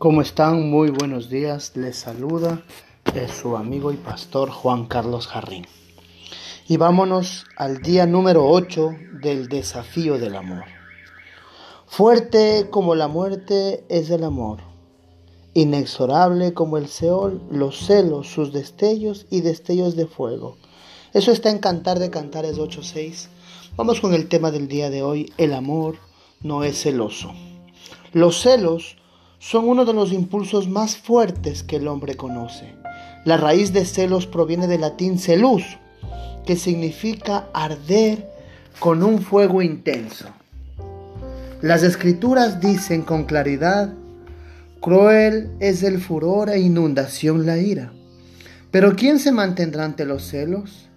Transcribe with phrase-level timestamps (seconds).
[0.00, 0.70] ¿Cómo están?
[0.70, 1.76] Muy buenos días.
[1.76, 2.62] Les saluda
[3.38, 5.66] su amigo y pastor Juan Carlos Jarrín.
[6.66, 10.64] Y vámonos al día número 8 del desafío del amor.
[11.86, 14.60] Fuerte como la muerte es el amor.
[15.52, 20.56] Inexorable como el Seol, los celos, sus destellos y destellos de fuego.
[21.12, 23.28] Eso está en Cantar de Cantares 8.6.
[23.76, 25.30] Vamos con el tema del día de hoy.
[25.36, 25.96] El amor
[26.40, 27.34] no es celoso.
[28.14, 28.96] Los celos
[29.40, 32.74] son uno de los impulsos más fuertes que el hombre conoce.
[33.24, 35.64] La raíz de celos proviene del latín celus,
[36.44, 38.30] que significa arder
[38.78, 40.26] con un fuego intenso.
[41.62, 43.94] Las escrituras dicen con claridad,
[44.80, 47.92] cruel es el furor e inundación la ira.
[48.70, 50.90] Pero ¿quién se mantendrá ante los celos?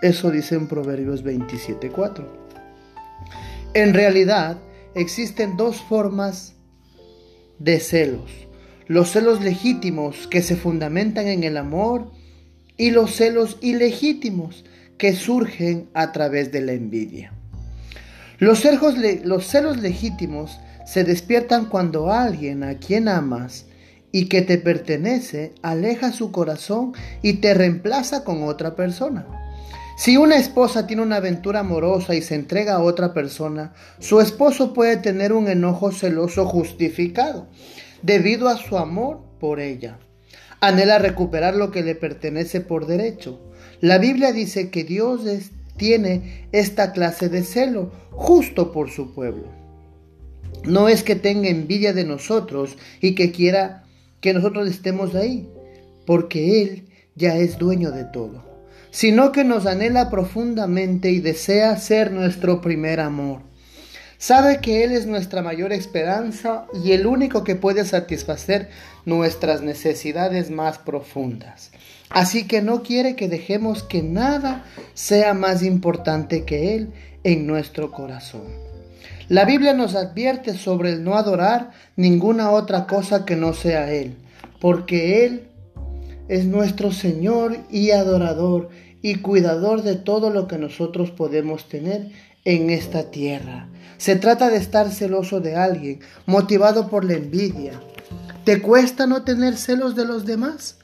[0.00, 2.24] Eso dice en Proverbios 27.4.
[3.74, 4.56] En realidad,
[4.94, 6.54] existen dos formas
[7.58, 8.30] de celos.
[8.86, 12.10] Los celos legítimos que se fundamentan en el amor
[12.76, 14.64] y los celos ilegítimos
[14.98, 17.32] que surgen a través de la envidia.
[18.38, 18.94] Los celos,
[19.24, 23.66] los celos legítimos se despiertan cuando alguien a quien amas
[24.10, 29.26] y que te pertenece aleja su corazón y te reemplaza con otra persona.
[29.96, 34.72] Si una esposa tiene una aventura amorosa y se entrega a otra persona, su esposo
[34.72, 37.48] puede tener un enojo celoso justificado
[38.02, 39.98] debido a su amor por ella.
[40.60, 43.40] Anhela recuperar lo que le pertenece por derecho.
[43.80, 45.22] La Biblia dice que Dios
[45.76, 49.48] tiene esta clase de celo justo por su pueblo.
[50.64, 53.84] No es que tenga envidia de nosotros y que quiera
[54.20, 55.48] que nosotros estemos ahí,
[56.06, 58.51] porque Él ya es dueño de todo
[58.92, 63.40] sino que nos anhela profundamente y desea ser nuestro primer amor.
[64.18, 68.68] Sabe que Él es nuestra mayor esperanza y el único que puede satisfacer
[69.04, 71.72] nuestras necesidades más profundas.
[72.10, 74.64] Así que no quiere que dejemos que nada
[74.94, 76.92] sea más importante que Él
[77.24, 78.44] en nuestro corazón.
[79.28, 84.16] La Biblia nos advierte sobre el no adorar ninguna otra cosa que no sea Él,
[84.60, 85.48] porque Él
[86.28, 88.70] es nuestro Señor y adorador
[89.02, 92.10] y cuidador de todo lo que nosotros podemos tener
[92.44, 93.68] en esta tierra.
[93.98, 97.80] Se trata de estar celoso de alguien, motivado por la envidia.
[98.44, 100.76] ¿Te cuesta no tener celos de los demás?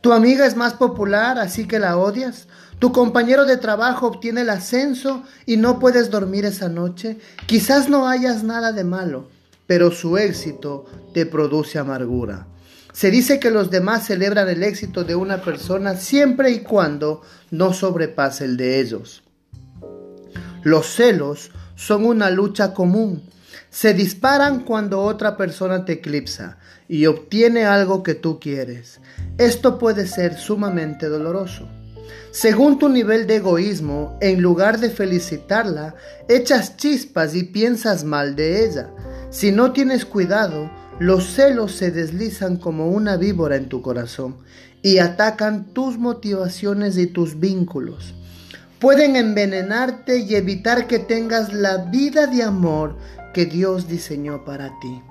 [0.00, 2.48] ¿Tu amiga es más popular, así que la odias?
[2.78, 7.18] ¿Tu compañero de trabajo obtiene el ascenso y no puedes dormir esa noche?
[7.46, 9.28] Quizás no hayas nada de malo,
[9.66, 12.46] pero su éxito te produce amargura.
[12.92, 17.72] Se dice que los demás celebran el éxito de una persona siempre y cuando no
[17.72, 19.24] sobrepase el de ellos.
[20.62, 23.28] Los celos son una lucha común.
[23.68, 26.58] Se disparan cuando otra persona te eclipsa
[26.88, 29.00] y obtiene algo que tú quieres.
[29.38, 31.68] Esto puede ser sumamente doloroso.
[32.30, 35.96] Según tu nivel de egoísmo, en lugar de felicitarla,
[36.28, 38.90] echas chispas y piensas mal de ella.
[39.34, 44.36] Si no tienes cuidado, los celos se deslizan como una víbora en tu corazón
[44.80, 48.14] y atacan tus motivaciones y tus vínculos.
[48.78, 52.96] Pueden envenenarte y evitar que tengas la vida de amor
[53.32, 55.02] que Dios diseñó para ti.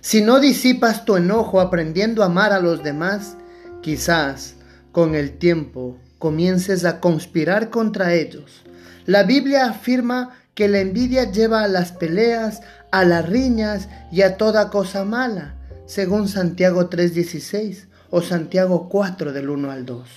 [0.00, 3.36] Si no disipas tu enojo aprendiendo a amar a los demás,
[3.82, 4.54] quizás
[4.92, 8.62] con el tiempo comiences a conspirar contra ellos.
[9.06, 12.60] La Biblia afirma que la envidia lleva a las peleas,
[12.90, 15.54] a las riñas y a toda cosa mala,
[15.86, 20.08] según Santiago 3:16 o Santiago 4 del 1 al 2.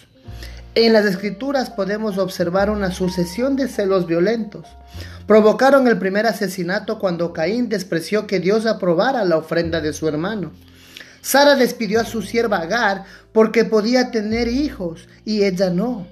[0.75, 4.65] En las escrituras podemos observar una sucesión de celos violentos.
[5.27, 10.51] Provocaron el primer asesinato cuando Caín despreció que Dios aprobara la ofrenda de su hermano.
[11.21, 16.07] Sara despidió a su sierva Agar porque podía tener hijos y ella no.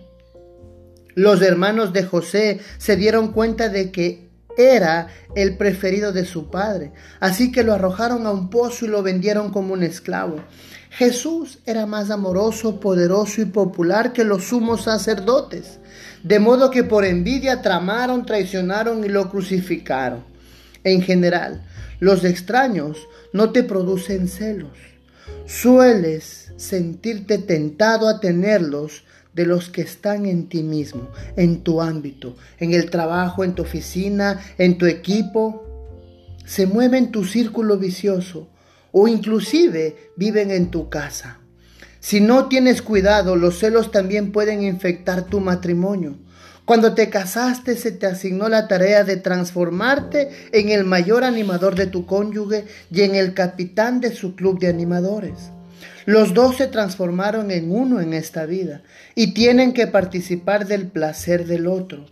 [1.15, 6.91] Los hermanos de José se dieron cuenta de que era el preferido de su padre,
[7.19, 10.37] así que lo arrojaron a un pozo y lo vendieron como un esclavo.
[10.91, 15.79] Jesús era más amoroso, poderoso y popular que los sumos sacerdotes,
[16.23, 20.23] de modo que por envidia tramaron, traicionaron y lo crucificaron.
[20.83, 21.63] En general,
[21.99, 22.97] los extraños
[23.31, 24.77] no te producen celos.
[25.45, 32.35] Sueles sentirte tentado a tenerlos de los que están en ti mismo, en tu ámbito,
[32.59, 35.63] en el trabajo, en tu oficina, en tu equipo.
[36.45, 38.49] Se mueven en tu círculo vicioso
[38.91, 41.39] o inclusive viven en tu casa.
[41.99, 46.17] Si no tienes cuidado, los celos también pueden infectar tu matrimonio.
[46.65, 51.87] Cuando te casaste se te asignó la tarea de transformarte en el mayor animador de
[51.87, 55.51] tu cónyuge y en el capitán de su club de animadores.
[56.05, 58.81] Los dos se transformaron en uno en esta vida
[59.15, 62.05] y tienen que participar del placer del otro.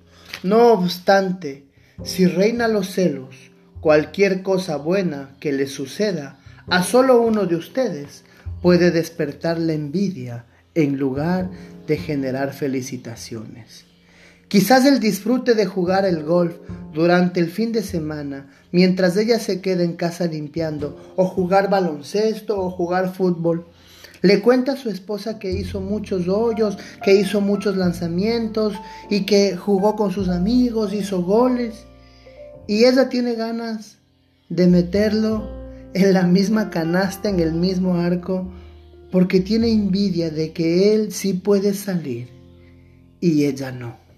[0.44, 1.66] No obstante,
[2.04, 3.36] si reina los celos,
[3.82, 8.24] cualquier cosa buena que le suceda a solo uno de ustedes
[8.62, 10.46] puede despertar la envidia
[10.76, 11.50] en lugar
[11.88, 13.89] de generar felicitaciones.
[14.50, 16.56] Quizás el disfrute de jugar el golf
[16.92, 22.60] durante el fin de semana, mientras ella se queda en casa limpiando, o jugar baloncesto
[22.60, 23.68] o jugar fútbol,
[24.24, 28.74] le cuenta a su esposa que hizo muchos hoyos, que hizo muchos lanzamientos
[29.08, 31.86] y que jugó con sus amigos, hizo goles.
[32.68, 33.98] Y ella tiene ganas
[34.50, 35.48] de meterlo
[35.94, 38.52] en la misma canasta, en el mismo arco,
[39.12, 42.30] porque tiene envidia de que él sí puede salir
[43.22, 44.09] y ella no.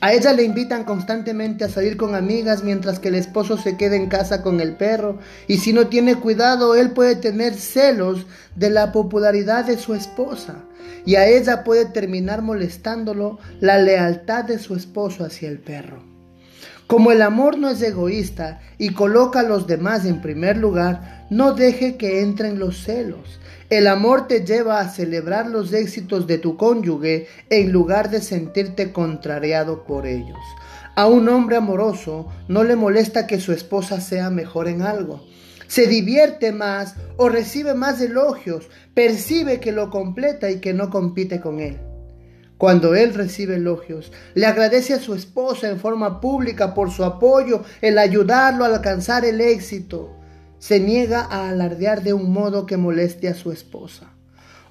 [0.00, 3.96] A ella le invitan constantemente a salir con amigas mientras que el esposo se queda
[3.96, 8.70] en casa con el perro y si no tiene cuidado él puede tener celos de
[8.70, 10.64] la popularidad de su esposa
[11.06, 16.15] y a ella puede terminar molestándolo la lealtad de su esposo hacia el perro.
[16.86, 21.52] Como el amor no es egoísta y coloca a los demás en primer lugar, no
[21.54, 23.40] deje que entren los celos.
[23.70, 28.92] El amor te lleva a celebrar los éxitos de tu cónyuge en lugar de sentirte
[28.92, 30.38] contrariado por ellos.
[30.94, 35.26] A un hombre amoroso no le molesta que su esposa sea mejor en algo.
[35.66, 41.40] Se divierte más o recibe más elogios, percibe que lo completa y que no compite
[41.40, 41.78] con él.
[42.58, 47.62] Cuando él recibe elogios, le agradece a su esposa en forma pública por su apoyo,
[47.82, 50.16] el ayudarlo a alcanzar el éxito
[50.58, 54.10] se niega a alardear de un modo que moleste a su esposa.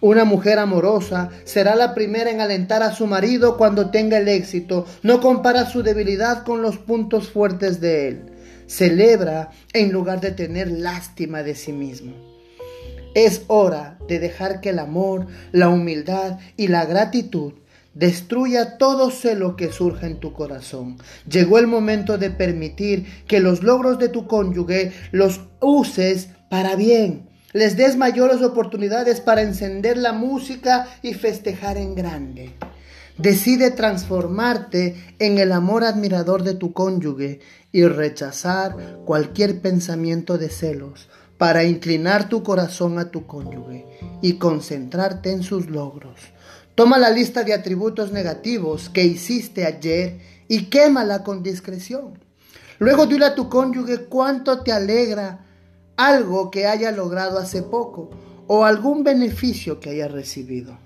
[0.01, 4.85] Una mujer amorosa será la primera en alentar a su marido cuando tenga el éxito.
[5.03, 8.31] No compara su debilidad con los puntos fuertes de él.
[8.67, 12.13] Celebra en lugar de tener lástima de sí mismo.
[13.13, 17.53] Es hora de dejar que el amor, la humildad y la gratitud
[17.95, 20.97] Destruya todo celo que surja en tu corazón.
[21.29, 27.29] Llegó el momento de permitir que los logros de tu cónyuge los uses para bien.
[27.53, 32.51] Les des mayores oportunidades para encender la música y festejar en grande.
[33.17, 37.39] Decide transformarte en el amor admirador de tu cónyuge
[37.71, 38.75] y rechazar
[39.05, 41.07] cualquier pensamiento de celos
[41.37, 43.85] para inclinar tu corazón a tu cónyuge
[44.21, 46.34] y concentrarte en sus logros.
[46.75, 50.19] Toma la lista de atributos negativos que hiciste ayer
[50.49, 52.19] y quémala con discreción.
[52.79, 55.45] Luego dile a tu cónyuge cuánto te alegra
[55.95, 58.09] algo que haya logrado hace poco
[58.47, 60.77] o algún beneficio que haya recibido.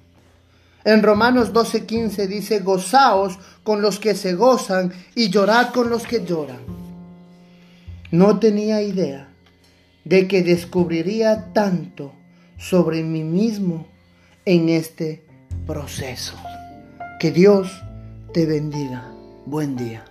[0.85, 6.23] En Romanos 12:15 dice, gozaos con los que se gozan y llorad con los que
[6.23, 6.59] lloran.
[8.11, 9.29] No tenía idea
[10.05, 12.13] de que descubriría tanto
[12.57, 13.87] sobre mí mismo
[14.45, 15.28] en este
[15.69, 16.35] proceso.
[17.19, 17.83] Que Dios
[18.33, 19.05] te bendiga.
[19.45, 20.03] Buen día.